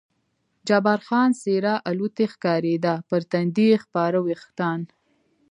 [0.67, 4.79] جبار خان څېره الوتی ښکارېده، پر تندي یې خپاره وریښتان.